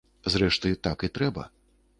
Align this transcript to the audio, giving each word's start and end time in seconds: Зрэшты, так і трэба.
Зрэшты, 0.35 0.71
так 0.89 1.07
і 1.09 1.13
трэба. 1.19 1.43